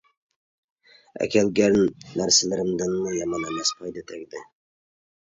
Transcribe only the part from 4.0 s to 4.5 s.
تەگدى.